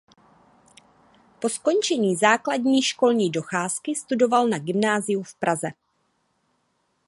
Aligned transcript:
Po 1.39 1.49
skončení 1.49 2.15
základní 2.15 2.81
školní 2.81 3.29
docházky 3.31 3.95
studoval 3.95 4.47
na 4.47 4.59
gymnáziu 4.59 5.23
v 5.23 5.35
Praze. 5.35 5.67